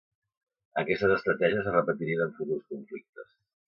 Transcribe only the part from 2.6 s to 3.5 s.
conflictes.